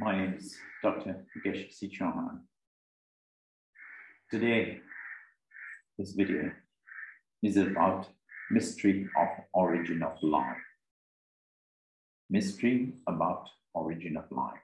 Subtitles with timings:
[0.00, 1.24] My name is Dr.
[1.36, 1.88] Mukesh C.
[1.88, 2.40] Chauhan.
[4.28, 4.80] Today,
[5.96, 6.50] this video
[7.44, 8.08] is about
[8.50, 10.56] mystery of origin of life.
[12.28, 14.58] Mystery about origin of life.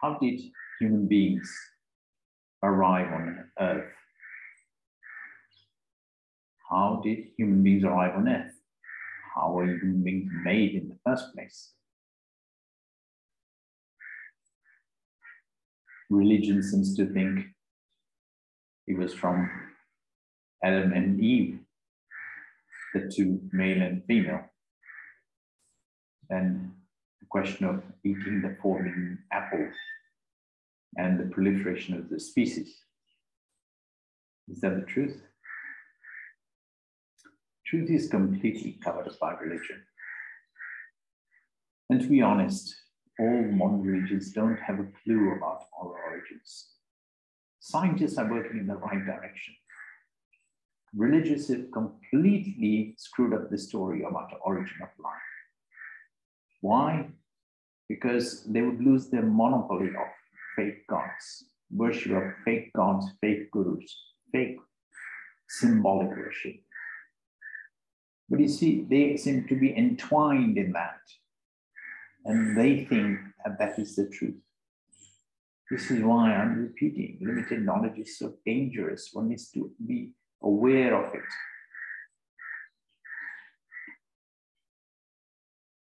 [0.00, 0.40] How did
[0.78, 1.52] human beings
[2.62, 3.92] arrive on earth?
[6.70, 8.54] How did human beings arrive on earth?
[9.34, 11.72] How were human beings made in the first place?
[16.14, 17.40] Religion seems to think
[18.86, 19.50] it was from
[20.62, 21.58] Adam and Eve,
[22.94, 24.42] the two, male and female.
[26.30, 26.70] And
[27.20, 29.68] the question of eating the forbidden apple
[30.96, 32.72] and the proliferation of the species.
[34.48, 35.20] Is that the truth?
[37.66, 39.82] Truth is completely covered up by religion.
[41.90, 42.74] And to be honest,
[43.18, 46.70] all modern religions don't have a clue about our origins.
[47.60, 49.54] Scientists are working in the right direction.
[50.94, 55.32] Religious have completely screwed up the story about the origin of life.
[56.60, 57.08] Why?
[57.88, 60.08] Because they would lose their monopoly of
[60.56, 63.96] fake gods, worship of fake gods, fake gurus,
[64.32, 64.58] fake
[65.48, 66.56] symbolic worship.
[68.28, 71.00] But you see, they seem to be entwined in that.
[72.24, 74.36] And they think that that is the truth.
[75.70, 79.10] This is why I'm repeating limited knowledge is so dangerous.
[79.12, 81.22] One needs to be aware of it.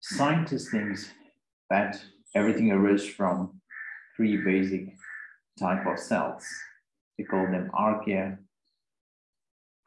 [0.00, 0.98] Scientists think
[1.68, 2.00] that
[2.34, 3.60] everything arose from
[4.16, 4.94] three basic
[5.58, 6.44] type of cells.
[7.18, 8.38] They call them archaea,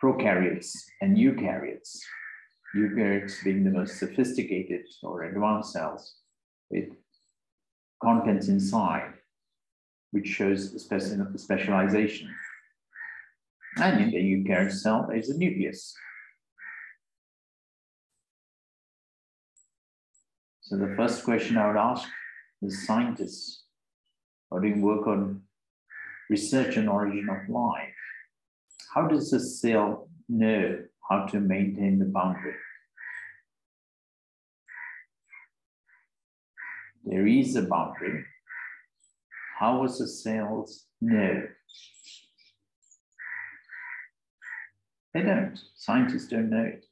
[0.04, 1.98] prokaryotes, and eukaryotes.
[2.76, 6.19] Eukaryotes being the most sophisticated or advanced cells
[6.70, 6.90] with
[8.02, 9.14] contents inside,
[10.12, 10.80] which shows the
[11.38, 12.34] specialization.
[13.78, 15.94] And in the eukaryote cell, is a nucleus.
[20.62, 22.08] So the first question I would ask
[22.62, 23.64] the scientists
[24.52, 25.42] are doing work on
[26.30, 27.94] research and origin of life.
[28.94, 30.80] How does the cell know
[31.10, 32.56] how to maintain the boundary?
[37.10, 38.24] There is a boundary.
[39.58, 41.42] How was the cells know?
[45.16, 45.60] They don't.
[45.76, 46.86] Scientists don't know it.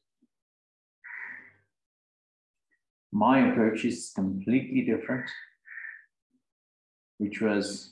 [3.11, 5.29] My approach is completely different,
[7.19, 7.91] which was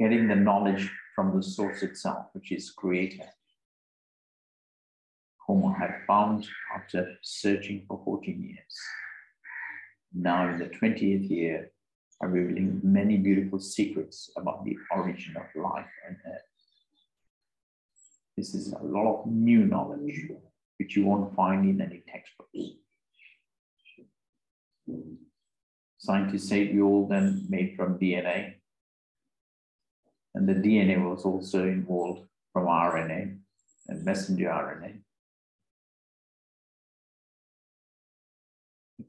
[0.00, 3.28] getting the knowledge from the source itself, which is creator,
[5.46, 9.01] whom I had found after searching for 14 years.
[10.14, 11.70] Now in the 20th year,
[12.22, 16.42] I'm revealing many beautiful secrets about the origin of life on earth.
[18.36, 20.30] This is a lot of new knowledge,
[20.78, 22.50] which you won't find in any textbooks.
[25.98, 28.54] Scientists say we all then made from DNA.
[30.34, 33.38] And the DNA was also involved from RNA
[33.88, 34.98] and messenger RNA.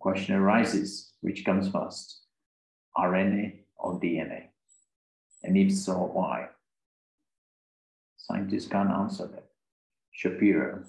[0.03, 2.23] Question arises, which comes first,
[2.97, 4.47] RNA or DNA?
[5.43, 6.49] And if so, why?
[8.17, 9.45] Scientists can't answer that.
[10.11, 10.83] Shapiro,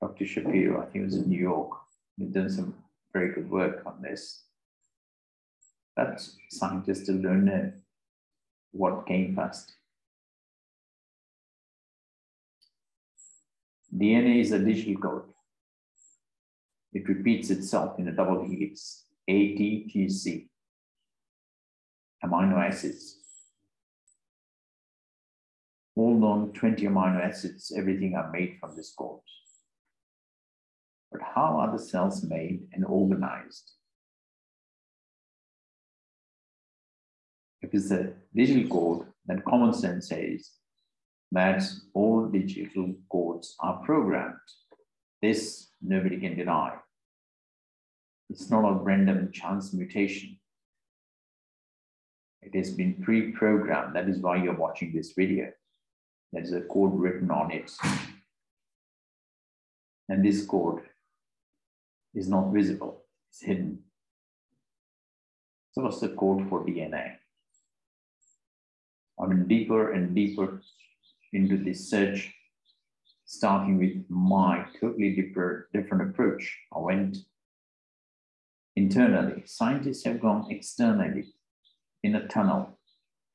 [0.00, 0.24] Dr.
[0.24, 1.72] Shapiro, I think it was in New York,
[2.16, 2.74] he's done some
[3.12, 4.44] very good work on this.
[5.94, 7.72] But scientists still don't know
[8.72, 9.74] what came first.
[13.94, 15.33] DNA is a digital code.
[16.94, 20.48] It repeats itself in a double helix, ATGC,
[22.24, 23.18] amino acids.
[25.96, 29.20] All known 20 amino acids, everything are made from this code.
[31.10, 33.72] But how are the cells made and organized?
[37.60, 40.50] If it's a digital code, then common sense says
[41.32, 44.34] that all digital codes are programmed.
[45.22, 46.74] This nobody can deny.
[48.30, 50.38] It's not a random chance mutation.
[52.42, 53.96] It has been pre-programmed.
[53.96, 55.50] That is why you're watching this video.
[56.32, 57.70] There's a code written on it.
[60.08, 60.82] And this code
[62.14, 63.78] is not visible, it's hidden.
[65.72, 67.16] So what's the code for DNA?
[69.20, 70.62] I mean, deeper and deeper
[71.32, 72.32] into this search,
[73.24, 76.58] starting with my totally different, different approach.
[76.74, 77.16] I went
[78.76, 79.42] internally.
[79.46, 81.34] Scientists have gone externally
[82.02, 82.78] in a tunnel,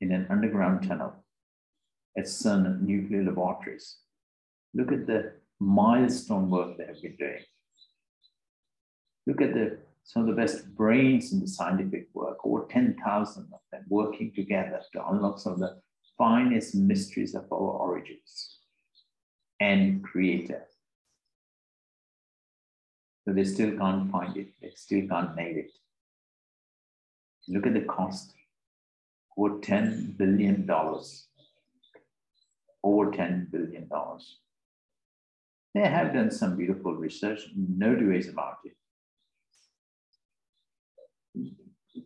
[0.00, 1.14] in an underground tunnel
[2.16, 3.98] at CERN nuclear laboratories.
[4.74, 7.44] Look at the milestone work they have been doing.
[9.26, 13.60] Look at the, some of the best brains in the scientific work, over 10,000 of
[13.70, 15.80] them working together to unlock some of the
[16.16, 18.58] finest mysteries of our origins
[19.60, 20.66] and creator.
[23.24, 25.70] So they still can't find it, they still can't nail it.
[27.48, 28.32] Look at the cost
[29.36, 30.68] over $10 billion.
[32.82, 33.88] Over $10 billion.
[35.74, 38.76] They have done some beautiful research, no ways about it.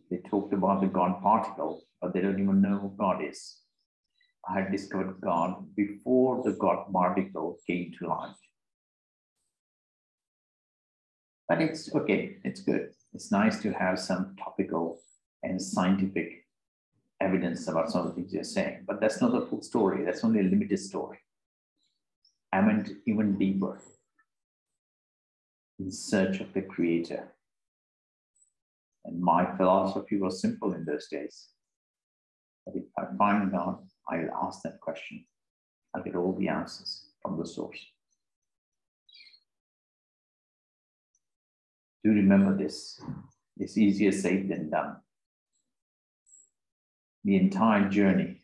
[0.09, 3.59] They talked about the God particle, but they don't even know who God is.
[4.47, 8.35] I had discovered God before the God particle came to light.
[11.47, 12.89] But it's okay, it's good.
[13.13, 14.99] It's nice to have some topical
[15.43, 16.45] and scientific
[17.21, 20.03] evidence about some of the things you're saying, but that's not the full story.
[20.03, 21.19] That's only a limited story.
[22.51, 23.79] I went even deeper
[25.79, 27.31] in search of the creator.
[29.05, 31.49] And my philosophy was simple in those days.
[32.65, 35.25] But if I find God, I'll ask that question.
[35.93, 37.79] I'll get all the answers from the source.
[42.05, 43.01] Do remember this.
[43.57, 44.97] It's easier said than done.
[47.23, 48.41] The entire journey,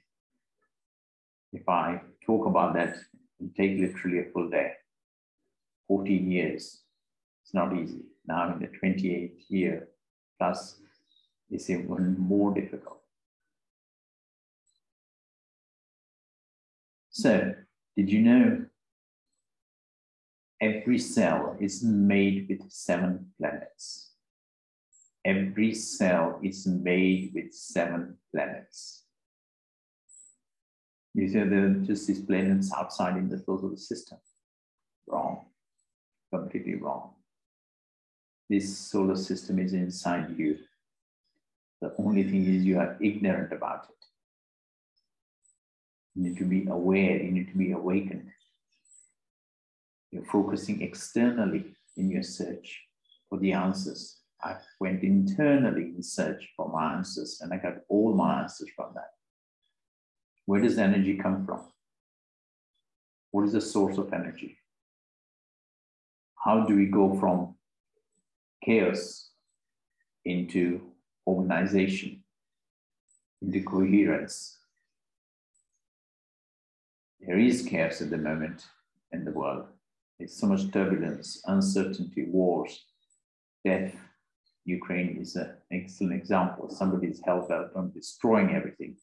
[1.53, 2.95] if I talk about that,
[3.39, 4.71] it take literally a full day.
[5.87, 6.81] 14 years.
[7.43, 8.01] It's not easy.
[8.25, 9.89] Now in the 28th year
[10.39, 10.77] plus,
[11.51, 13.01] it's even more difficult.
[17.11, 17.53] So,
[17.95, 18.65] did you know
[20.61, 24.11] every cell is made with seven planets?
[25.25, 29.05] Every cell is made with seven planets.
[31.13, 34.19] You say there are just these planets outside in the solar system.
[35.07, 35.45] Wrong.
[36.33, 37.11] Completely wrong.
[38.49, 40.57] This solar system is inside you.
[41.81, 44.05] The only thing is you are ignorant about it.
[46.15, 48.31] You need to be aware, you need to be awakened.
[50.11, 52.81] You're focusing externally in your search
[53.29, 54.17] for the answers.
[54.43, 58.91] I went internally in search for my answers and I got all my answers from
[58.95, 59.11] that.
[60.45, 61.61] Where does energy come from?
[63.31, 64.57] What is the source of energy?
[66.43, 67.55] How do we go from
[68.63, 69.29] chaos
[70.25, 70.81] into
[71.27, 72.23] organization,
[73.41, 74.57] into coherence,
[77.19, 78.65] there is chaos at the moment
[79.11, 79.67] in the world.
[80.21, 82.85] There's so much turbulence, uncertainty, wars,
[83.65, 83.95] death.
[84.65, 86.69] Ukraine is an excellent example.
[86.69, 88.97] Somebody is hell bent on destroying everything.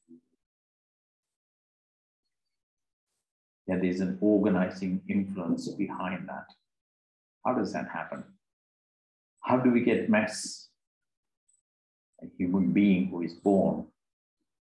[3.66, 6.46] There is an organizing influence behind that.
[7.44, 8.22] How does that happen?
[9.40, 10.68] How do we get mess?
[12.22, 13.86] A human being who is born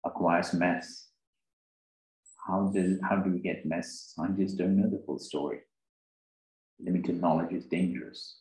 [0.04, 1.06] acquires mess
[2.46, 4.14] how does how do we get mess?
[4.16, 5.60] Scientists don't know the full story.
[6.82, 8.38] Limited knowledge is dangerous.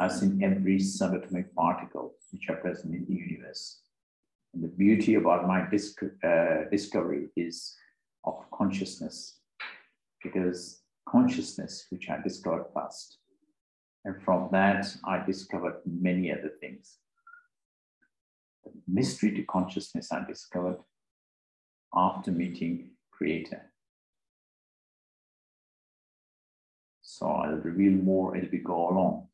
[0.00, 3.80] As in every subatomic particle which are present in the universe.
[4.52, 7.74] And the beauty about my disc, uh, discovery is
[8.24, 9.38] of consciousness,
[10.22, 13.18] because consciousness, which I discovered first,
[14.04, 16.98] and from that I discovered many other things
[18.64, 20.78] the mystery to consciousness I discovered
[21.94, 23.70] after meeting Creator.
[27.16, 29.28] So I'll reveal more as we go along.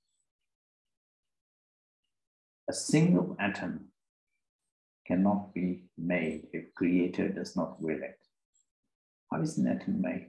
[2.69, 3.87] A single atom
[5.07, 8.19] cannot be made if Creator does not will it.
[9.33, 10.29] How is an atom made?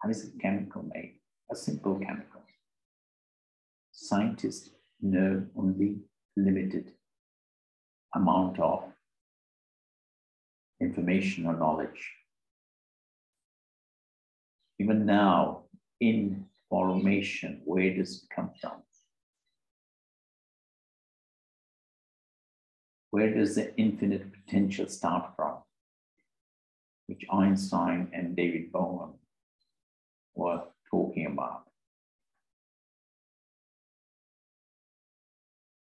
[0.00, 1.16] How is a chemical made?
[1.50, 2.42] A simple chemical.
[3.90, 4.70] Scientists
[5.02, 6.02] know only
[6.36, 6.92] limited
[8.14, 8.84] amount of
[10.80, 12.12] information or knowledge.
[14.78, 15.63] Even now,
[16.00, 18.82] in formation, where does it come from?
[23.10, 25.58] Where does the infinite potential start from?
[27.06, 29.14] Which Einstein and David Bohm
[30.34, 31.64] were talking about.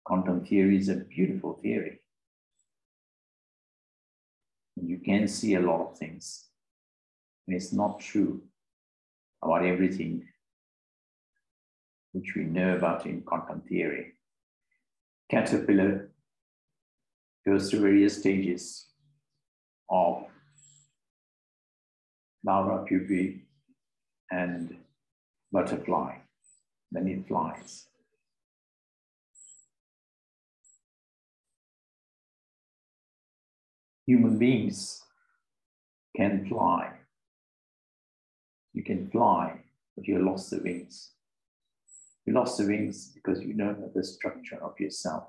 [0.04, 2.02] Quantum theory is a beautiful theory
[4.92, 6.48] you can see a lot of things.
[7.46, 8.42] And it's not true
[9.42, 10.26] about everything
[12.12, 14.12] which we know about in quantum theory.
[15.30, 16.10] Caterpillar
[17.46, 18.86] goes through various stages
[19.90, 20.24] of
[22.44, 23.40] larva, pupae,
[24.30, 24.76] and
[25.50, 26.16] butterfly.
[26.90, 27.86] Then it flies.
[34.06, 35.02] Human beings
[36.16, 36.90] can fly.
[38.72, 39.60] You can fly,
[39.96, 41.12] but you lost the wings.
[42.24, 45.24] You lost the wings because you don't know the structure of yourself.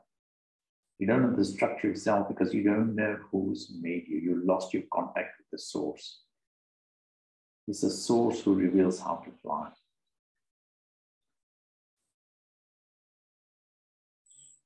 [0.99, 4.19] You don't know the structure itself because you don't know who's made you.
[4.19, 6.21] You lost your contact with the source.
[7.67, 9.69] It's the source who reveals how to fly.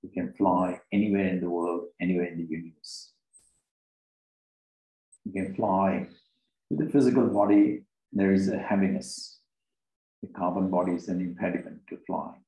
[0.03, 3.13] You can fly anywhere in the world, anywhere in the universe.
[5.25, 6.07] You can fly
[6.69, 9.39] with the physical body, there is a heaviness.
[10.21, 12.43] The carbon body is an impediment to flying.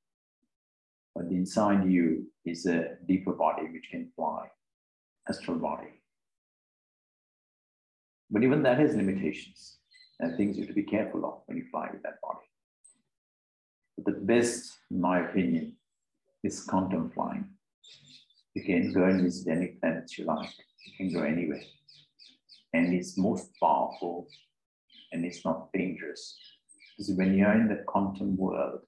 [1.16, 4.48] But inside you is a deeper body which can fly,
[5.28, 6.01] astral body.
[8.32, 9.78] But even that has limitations
[10.20, 12.46] and things you have to be careful of when you fly with that body.
[13.98, 15.75] But the best, in my opinion,
[16.44, 17.50] is quantum flying.
[18.54, 20.50] You can go and visit any planets you like.
[20.86, 21.62] You can go anywhere.
[22.74, 24.28] And it's most powerful
[25.12, 26.38] and it's not dangerous.
[26.98, 28.82] Because when you're in the quantum world,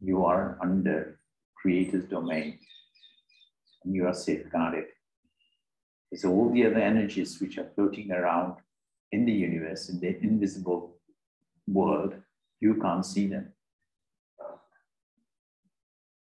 [0.00, 1.20] you are under
[1.56, 2.58] creator's domain
[3.84, 4.84] and you are safeguarded.
[6.10, 8.54] There's all the other energies which are floating around
[9.12, 10.96] in the universe, in the invisible
[11.66, 12.14] world,
[12.60, 13.52] you can't see them.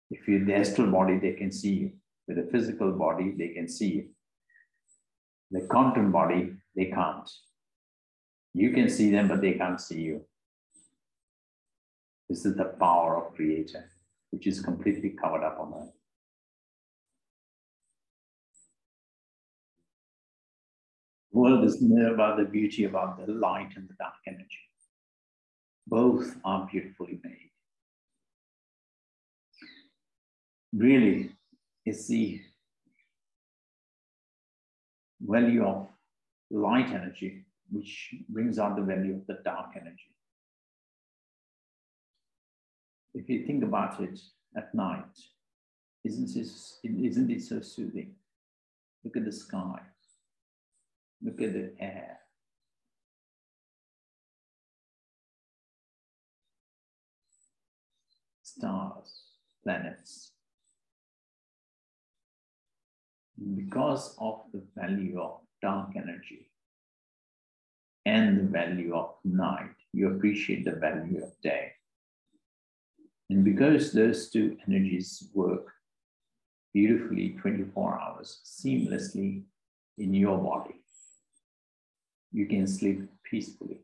[0.10, 1.92] If you're the astral body, they can see you.
[2.28, 4.10] With a physical body, they can see you.
[5.52, 7.30] The quantum body, they can't.
[8.54, 10.26] You can see them, but they can't see you.
[12.30, 13.90] This is the power of Creator,
[14.32, 15.94] which is completely covered up on earth.
[21.32, 24.66] world is more about the beauty, about the light and the dark energy.
[25.88, 27.50] Both are beautifully made.
[30.74, 31.32] Really,
[31.86, 32.42] it's the
[35.20, 35.88] value of
[36.50, 40.14] light energy which brings out the value of the dark energy.
[43.14, 44.20] If you think about it
[44.56, 45.18] at night,
[46.04, 48.16] isn't, this, isn't it so soothing?
[49.04, 49.80] Look at the sky.
[51.22, 52.18] Look at the air.
[58.44, 59.24] Stars,
[59.64, 60.32] planets.
[63.56, 66.51] Because of the value of dark energy
[68.06, 71.72] and the value of night, you appreciate the value of day.
[73.30, 75.68] And because those two energies work
[76.74, 79.44] beautifully 24 hours seamlessly
[79.98, 80.82] in your body,
[82.32, 83.82] you can sleep peacefully.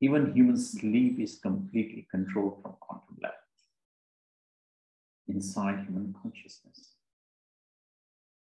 [0.00, 3.36] Even human sleep is completely controlled from quantum level
[5.28, 6.94] inside human consciousness.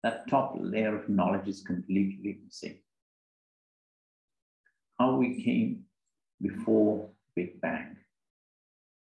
[0.04, 2.78] That top layer of knowledge is completely missing.
[5.00, 5.86] How we came
[6.42, 7.98] before Big Bang,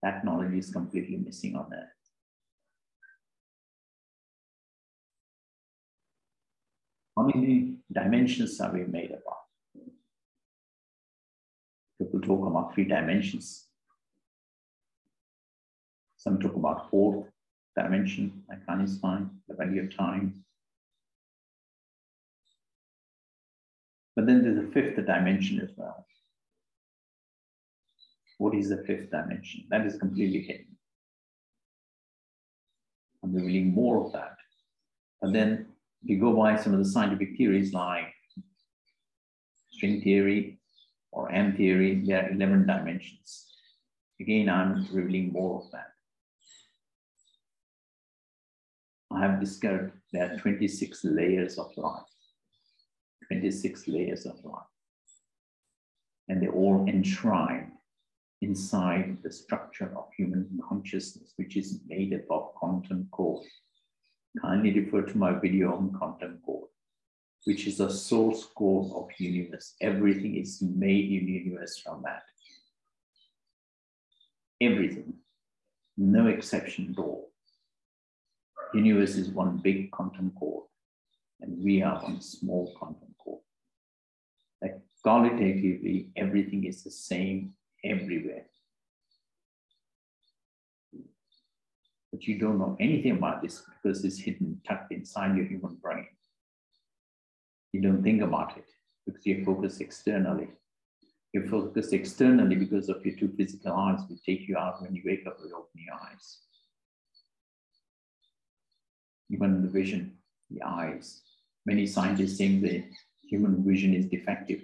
[0.02, 1.90] that knowledge is completely missing on Earth.
[7.16, 9.84] How many dimensions are we made up of?
[12.00, 13.68] People talk about three dimensions.
[16.18, 17.28] Some talk about fourth
[17.78, 20.44] dimension, like Einstein, the value of time.
[24.16, 26.06] But then there's a fifth dimension as well.
[28.38, 29.66] What is the fifth dimension?
[29.70, 30.78] That is completely hidden.
[33.22, 34.38] And I'm revealing more of that.
[35.22, 35.68] And then
[36.04, 38.14] if you go by some of the scientific theories like
[39.72, 40.60] string theory,
[41.12, 43.46] or M theory, there are 11 dimensions.
[44.20, 45.92] Again, I'm revealing more of that.
[49.12, 52.02] I have discovered there are 26 layers of life,
[53.28, 54.64] 26 layers of life.
[56.30, 57.72] And they're all enshrined
[58.42, 63.42] inside the structure of human consciousness, which is made up of quantum core.
[64.42, 66.68] Kindly refer to my video on quantum core
[67.46, 69.76] which is the source code of universe.
[69.82, 72.24] Everything is made in universe from that.
[74.62, 75.14] Everything,
[75.98, 77.32] no exception at all.
[78.74, 80.64] Universe is one big quantum core,
[81.42, 83.13] and we are one small quantum
[84.64, 87.54] Like qualitatively, everything is the same
[87.84, 88.46] everywhere.
[92.14, 96.06] but you don't know anything about this because it's hidden, tucked inside your human brain.
[97.72, 98.66] You don't think about it
[99.06, 100.48] because you're focused externally.
[101.34, 105.02] You're focused externally because of your two physical eyes, which take you out when you
[105.04, 106.38] wake up with open your eyes.
[109.32, 110.20] Even the vision,
[110.52, 111.24] the eyes.
[111.66, 112.84] Many scientists think the
[113.24, 114.62] human vision is defective.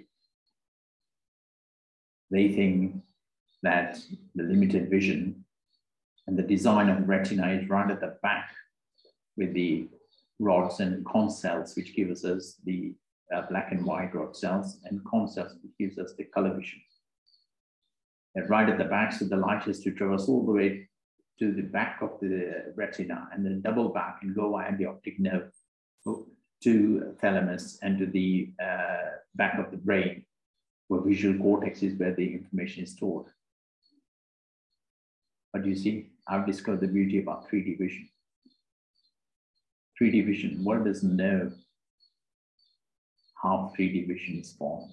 [2.30, 3.02] They think
[3.62, 3.98] that
[4.34, 5.44] the limited vision
[6.26, 8.50] and the design of retina is right at the back
[9.36, 9.88] with the
[10.38, 12.94] rods and cone cells, which gives us the
[13.34, 16.80] uh, black and white rod cells, and cone cells, which gives us the color vision.
[18.34, 20.88] And right at the back, so the light has to traverse all the way
[21.40, 25.18] to the back of the retina and then double back and go via the optic
[25.18, 25.50] nerve
[26.62, 30.24] to thalamus and to the uh, back of the brain,
[30.88, 33.26] where visual cortex is where the information is stored.
[35.52, 38.08] But you see, I've discovered the beauty about 3D vision.
[40.00, 41.50] 3D vision, one doesn't know
[43.42, 44.92] how 3D vision is formed.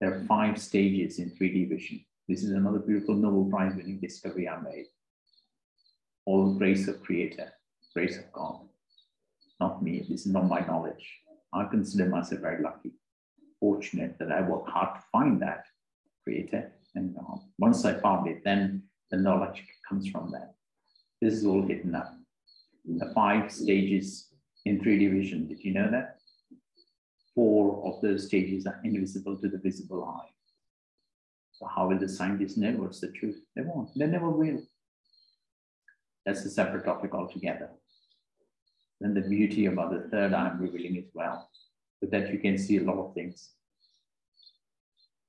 [0.00, 2.04] There are five stages in 3D vision.
[2.28, 4.86] This is another beautiful Nobel Prize winning discovery I made.
[6.26, 7.52] All grace of creator,
[7.94, 8.60] grace of God.
[9.60, 11.20] Not me, this is not my knowledge.
[11.52, 12.92] I consider myself very lucky,
[13.60, 15.64] fortunate that I worked hard to find that
[16.24, 16.72] creator.
[16.94, 20.54] And uh, once I found it, then the knowledge comes from that.
[21.20, 22.12] This is all hidden up.
[22.84, 24.28] The five stages
[24.64, 26.18] in 3D vision, did you know that?
[27.34, 30.30] Four of those stages are invisible to the visible eye.
[31.52, 33.40] So how will the scientists know what's the truth?
[33.54, 34.60] They won't, they never will.
[36.26, 37.70] That's a separate topic altogether.
[39.04, 41.50] Then the beauty about the third eye I'm revealing as well,
[42.00, 43.50] so that you can see a lot of things.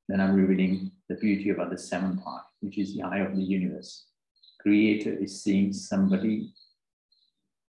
[0.07, 3.43] Then I'm revealing the beauty about the seventh eye, which is the eye of the
[3.43, 4.05] universe.
[4.61, 6.53] Creator is seeing somebody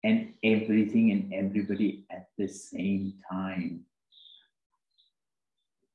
[0.04, 3.86] and everything and everybody at the same time.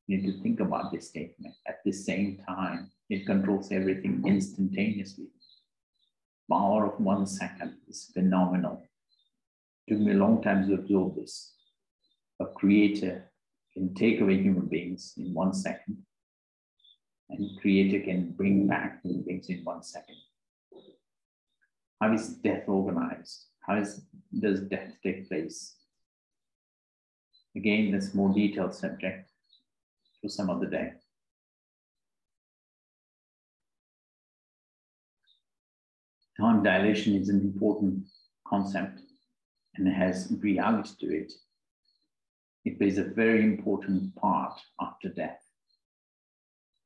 [0.08, 1.54] You need to think about this statement.
[1.68, 5.28] At the same time, it controls everything instantaneously.
[6.50, 8.82] Power of one second is phenomenal.
[9.90, 11.54] Took me a long time to absorb this.
[12.40, 13.32] A creator
[13.74, 16.04] can take away human beings in one second
[17.32, 20.18] and creator can bring back human beings in one second.
[22.02, 23.46] How is death organized?
[23.62, 24.02] How is,
[24.38, 25.76] does death take place?
[27.56, 29.30] Again, that's more detailed subject
[30.22, 30.94] for some other day.
[36.40, 38.06] Time dilation is an important
[38.48, 39.00] concept
[39.76, 41.34] and has reality to it.
[42.66, 45.42] It plays a very important part after death.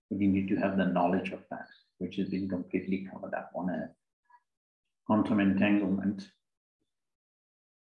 [0.10, 1.67] You need to have the knowledge of that,
[1.98, 3.95] which has been completely covered up on Earth.
[5.06, 6.30] Quantum entanglement.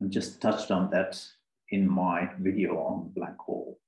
[0.02, 1.22] I just touched on that
[1.70, 3.80] in my video on black hole.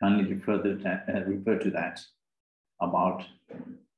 [0.00, 2.00] Kindly refer to that, uh, refer to that
[2.80, 3.24] about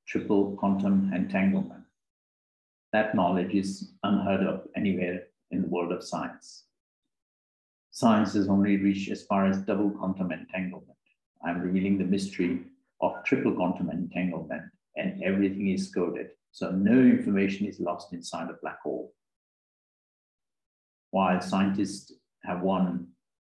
[0.07, 1.82] triple quantum entanglement.
[2.93, 6.65] That knowledge is unheard of anywhere in the world of science.
[7.91, 10.99] Science has only reached as far as double quantum entanglement.
[11.45, 12.61] I'm revealing the mystery
[13.01, 14.63] of triple quantum entanglement,
[14.97, 16.29] and everything is coded.
[16.53, 19.15] So no information is lost inside a black hole.
[21.11, 22.13] While scientists
[22.45, 23.09] have won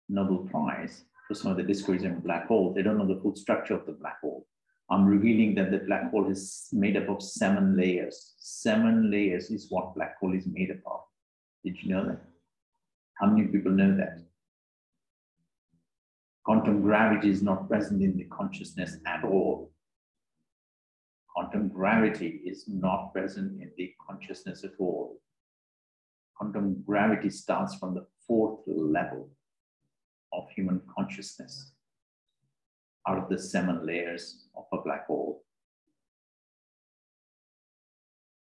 [0.08, 3.36] Nobel Prize for some of the discoveries in black hole, they don't know the full
[3.36, 4.46] structure of the black hole.
[4.90, 8.34] I'm revealing that the black hole is made up of seven layers.
[8.38, 11.00] Seven layers is what black hole is made up of.
[11.64, 12.20] Did you know that?
[13.14, 14.18] How many people know that?
[16.44, 19.70] Quantum gravity is not present in the consciousness at all.
[21.28, 25.20] Quantum gravity is not present in the consciousness at all.
[26.34, 29.28] Quantum gravity starts from the fourth level
[30.32, 31.72] of human consciousness
[33.08, 35.42] out of the seven layers of a black hole.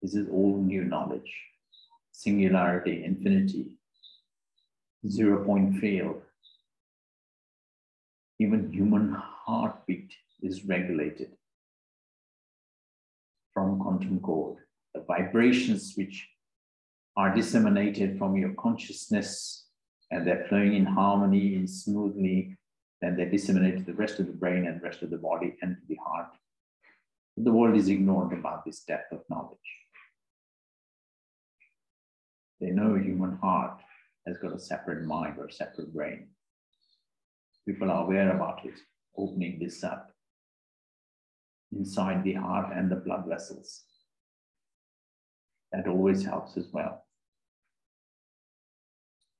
[0.02, 1.32] This is all new knowledge.
[2.12, 3.76] Singularity, infinity,
[5.08, 6.22] zero point field,
[8.38, 11.30] even human heartbeat is regulated
[13.52, 14.56] from quantum code.
[14.94, 16.28] The vibrations which
[17.16, 19.66] are disseminated from your consciousness
[20.10, 22.56] and they're flowing in harmony and smoothly,
[23.00, 25.76] then they disseminate to the rest of the brain and rest of the body and
[25.76, 26.28] to the heart.
[27.36, 29.58] The world is ignorant about this depth of knowledge.
[32.60, 33.80] They know human heart
[34.26, 36.28] has got a separate mind or separate brain
[37.66, 38.74] people are aware about it,
[39.16, 40.12] opening this up
[41.72, 43.82] inside the heart and the blood vessels.
[45.72, 47.04] That always helps as well.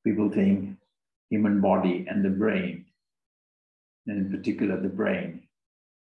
[0.05, 0.77] People think
[1.29, 2.87] human body and the brain,
[4.11, 5.45] and in particular the brain,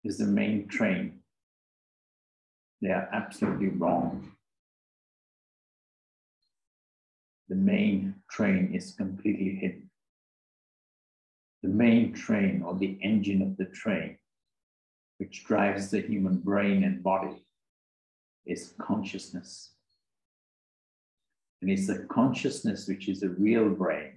[0.06, 1.20] is the main train.
[2.82, 4.32] They are absolutely wrong.
[7.50, 9.89] The main train is completely hidden.
[11.63, 14.17] The main train or the engine of the train,
[15.17, 17.43] which drives the human brain and body,
[18.46, 19.72] is consciousness.
[21.62, 24.16] And it's the consciousness which is the real brain.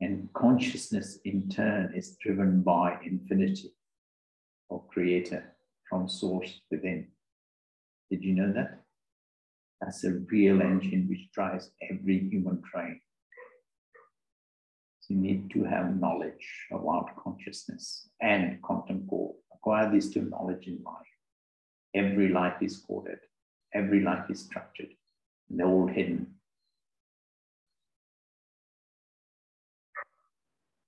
[0.00, 3.72] And consciousness in turn is driven by infinity
[4.68, 5.56] or creator
[5.88, 7.08] from source within.
[8.10, 8.80] Did you know that?
[9.80, 13.00] That's a real engine which drives every human train.
[15.00, 19.34] So you need to have knowledge about consciousness and quantum core.
[19.54, 21.06] Acquire these two knowledge in life.
[21.94, 23.18] Every life is coded,
[23.74, 24.90] every life is structured,
[25.48, 26.37] and they're all hidden.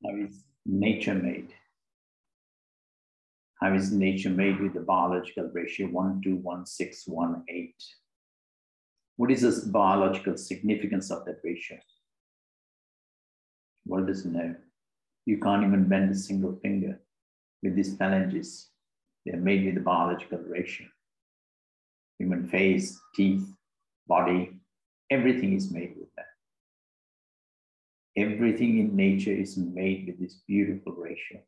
[0.03, 1.53] How is nature made?
[3.61, 7.75] How is nature made with the biological ratio 1 to 1, 6, 1, 8?
[9.17, 11.79] What is the biological significance of that ratio?
[13.87, 14.55] World doesn't know.
[15.27, 16.99] You can't even bend a single finger
[17.63, 18.69] with these phalanges.
[19.27, 20.87] They're made with the biological ratio.
[22.19, 23.47] Human face, teeth,
[24.07, 24.53] body,
[25.11, 26.30] everything is made with that.
[28.17, 31.41] Everything in nature is made with this beautiful ratio,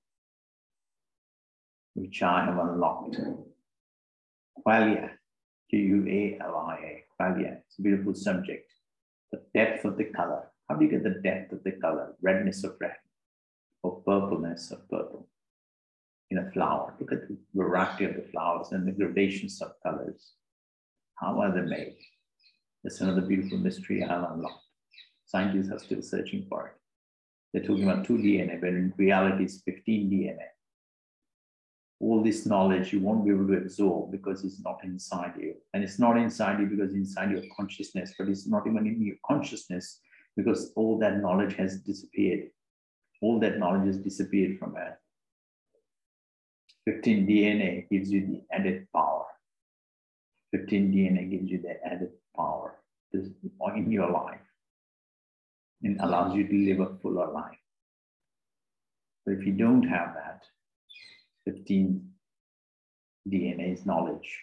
[1.95, 3.19] which I have unlocked.
[4.65, 5.11] Qualia,
[5.71, 8.71] Q-U-A-L-I-A, qualia, it's a beautiful subject.
[9.33, 10.51] The depth of the color.
[10.69, 12.15] How do you get the depth of the color?
[12.23, 12.97] Redness of red,
[13.83, 15.29] or purpleness of purple
[16.31, 16.95] in a flower.
[16.99, 20.33] Look at the variety of the flowers and the gradations of colors.
[21.17, 21.97] How are they made?
[22.83, 24.62] That's another beautiful mystery I have unlocked.
[25.33, 26.75] Scientists are still searching for it.
[27.53, 30.45] They're talking about two DNA, but in reality, it's 15 DNA.
[32.01, 35.55] All this knowledge you won't be able to absorb because it's not inside you.
[35.73, 39.17] And it's not inside you because inside your consciousness, but it's not even in your
[39.25, 40.01] consciousness
[40.37, 42.51] because all that knowledge has disappeared.
[43.23, 44.99] All that knowledge has disappeared from Earth.
[46.85, 49.25] 15 DNA gives you the added power.
[50.51, 52.75] 15 DNA gives you the added power
[53.15, 54.41] in your life
[55.83, 57.59] and allows you to live a fuller life.
[59.25, 60.43] But if you don't have that,
[61.45, 62.09] 15
[63.29, 64.39] DNA's knowledge.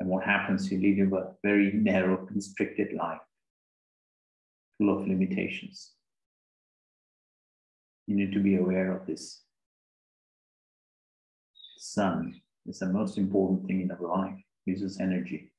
[0.00, 3.20] And what happens, you live a very narrow, constricted life,
[4.78, 5.92] full of limitations.
[8.06, 9.42] You need to be aware of this.
[11.78, 15.52] Sun is the most important thing in our life, uses energy.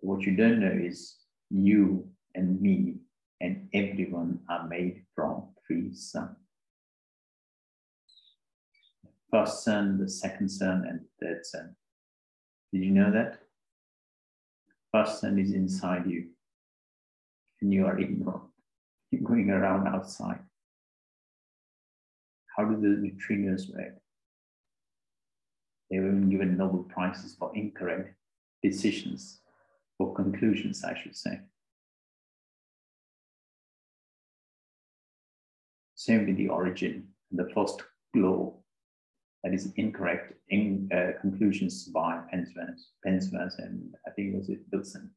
[0.00, 1.16] What you don't know is
[1.50, 2.94] you and me
[3.40, 6.36] and everyone are made from three sun.
[9.30, 11.76] First sun, the second sun, and the third sun.
[12.72, 13.40] Did you know that?
[14.92, 16.28] First sun is inside you,
[17.60, 18.44] and you are ignorant.
[19.10, 20.40] You're going around outside.
[22.56, 23.96] How do the neutrinos work?
[25.90, 28.14] They were given Nobel Prizes for incorrect
[28.62, 29.40] decisions,
[29.98, 31.40] or conclusions, I should say.
[36.08, 37.82] Same with the origin, the first
[38.14, 38.64] glow.
[39.44, 45.10] That is incorrect in uh, conclusions by Penzias, and I think it was it Wilson.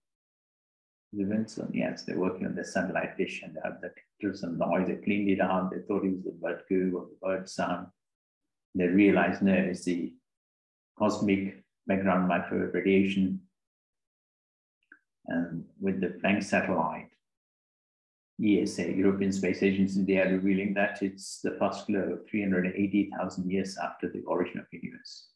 [1.14, 4.88] The Wilson, yes, they're working on the satellite dish and they had the some noise.
[4.88, 5.72] They cleaned it out.
[5.72, 7.88] They thought it was the bird goo or the bird sound.
[8.76, 10.14] They realized no, it's the
[11.00, 13.40] cosmic background microwave radiation.
[15.28, 17.11] And with the Planck satellite,
[18.40, 24.10] ESA, European Space Agency, they are revealing that it's the first glow 380,000 years after
[24.10, 25.28] the origin of the universe.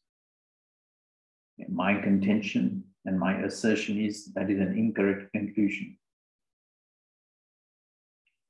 [1.70, 5.98] My contention and my assertion is that is an incorrect conclusion.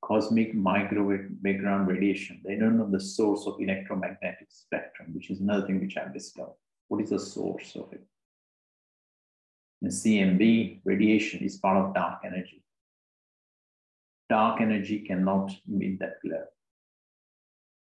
[0.01, 5.65] Cosmic microwave background radiation, they don't know the source of electromagnetic spectrum, which is another
[5.65, 6.53] thing which I've discovered.
[6.87, 8.03] What is the source of it?
[9.81, 12.64] In CMB, radiation is part of dark energy
[14.29, 16.43] dark energy cannot emit that glow.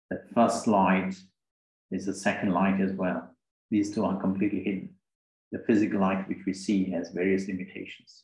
[0.10, 1.16] That first light
[1.92, 3.30] is the second light as well.
[3.72, 4.90] These two are completely hidden.
[5.52, 8.24] The physical light which we see has various limitations.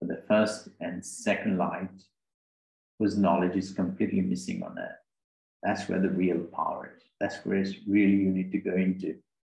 [0.00, 1.90] But the first and second light,
[2.98, 4.98] whose knowledge is completely missing on Earth,
[5.62, 7.02] that's where the real power is.
[7.20, 9.16] That's where it's really you need to go into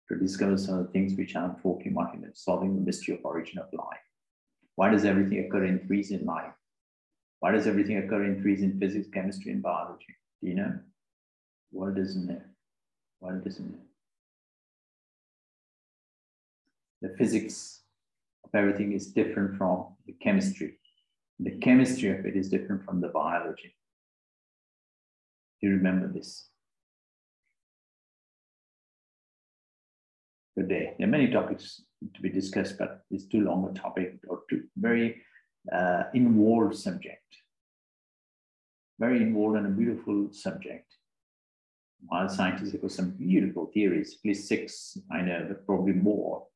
[0.10, 3.68] to discover some of the things which about in solving the mystery of origin of
[3.74, 4.00] life.
[4.76, 6.54] Why does everything occur in threes in life?
[7.40, 10.16] Why does everything occur in threes in physics, chemistry, and biology?
[10.42, 10.80] Do you know?
[11.72, 12.42] World doesn't know.
[13.20, 13.80] World doesn't know.
[17.02, 17.82] The physics
[18.44, 20.80] of everything is different from the chemistry.
[21.40, 23.76] The chemistry of it is different from the biology.
[25.62, 26.50] Do you remember this?
[30.58, 30.94] Good day.
[30.98, 31.84] There are many topics
[32.16, 35.22] to be discussed, but it's too long a topic or too very
[35.72, 37.22] uh, involved subject.
[39.00, 40.94] Very involved and a beautiful subject.
[42.06, 46.48] While scientists have got some beautiful theories, at least six, I know, but probably more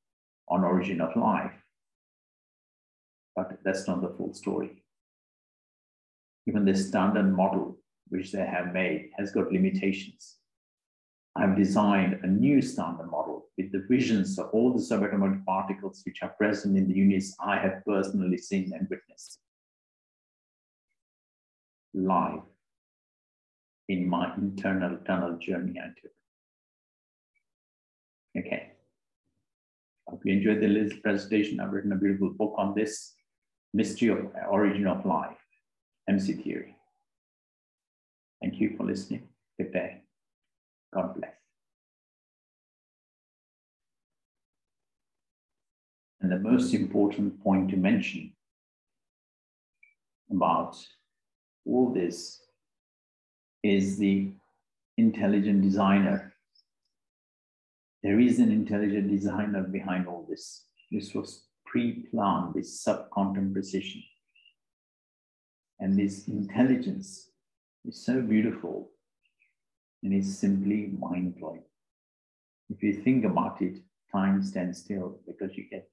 [0.48, 1.54] on origin of life.
[3.36, 4.84] But that's not the full story.
[6.48, 7.78] Even the standard model
[8.10, 10.41] which they have made has got limitations.
[11.36, 16.22] I've designed a new standard model with the visions of all the subatomic particles which
[16.22, 19.40] are present in the units I have personally seen and witnessed
[21.94, 22.42] live
[23.90, 26.12] in my internal tunnel journey I took.
[28.38, 28.72] Okay.
[30.08, 31.60] Hope you enjoyed the little presentation.
[31.60, 33.14] I've written a beautiful book on this
[33.74, 35.38] mystery of uh, origin of life,
[36.10, 36.76] MC theory.
[38.42, 39.28] Thank you for listening.
[39.58, 40.01] Good day.
[40.94, 41.32] God bless.
[46.22, 48.34] And the most important point to mention
[50.30, 50.78] about
[51.66, 52.40] all this
[53.64, 54.32] is the
[54.98, 56.34] intelligent designer.
[58.04, 60.66] There is an intelligent designer behind all this.
[60.92, 64.04] This was pre-planned with subquantum precision.
[65.80, 67.32] And this intelligence
[67.86, 68.92] is so beautiful
[70.04, 71.64] and it's simply mind blowing.
[72.70, 73.78] If you think about it,
[74.12, 75.90] time stands still because you get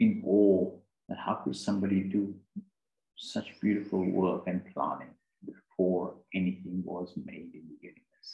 [0.00, 0.70] in awe
[1.08, 2.34] that how could somebody do
[3.16, 8.30] such beautiful work and planning before anything was made in the universe.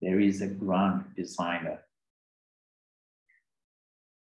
[0.00, 1.78] There is a grand designer.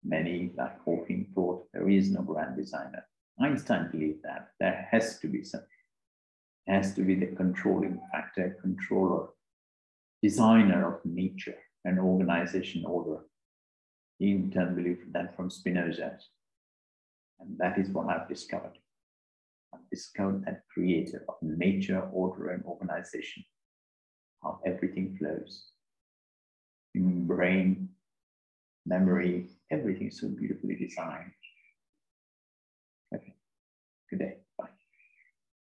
[0.03, 3.05] Many, like Hawking, thought there is no grand designer.
[3.39, 5.67] Einstein believed that there has to be something.
[6.69, 9.27] Has to be the controlling factor, controller,
[10.21, 13.21] designer of nature and organization order.
[14.19, 14.75] He in turn
[15.13, 16.17] that from Spinoza.
[17.39, 18.77] And that is what I've discovered.
[19.73, 23.43] I've discovered that creator of nature, order, and organization,
[24.43, 25.71] how everything flows.
[26.93, 27.89] Human brain,
[28.85, 31.31] memory, everything is so beautifully designed.
[33.15, 33.33] Okay,
[34.09, 34.35] good day.